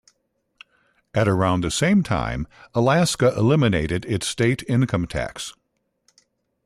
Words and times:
At 1.13 1.27
around 1.27 1.61
the 1.63 1.69
same 1.69 2.01
time, 2.01 2.47
Alaska 2.73 3.35
eliminated 3.37 4.03
its 4.05 4.25
state 4.25 4.63
income 4.67 5.05
tax. 5.05 5.53